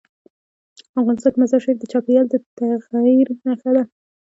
[0.99, 2.35] افغانستان کې مزارشریف د چاپېریال د
[2.91, 3.83] تغیر نښه ده.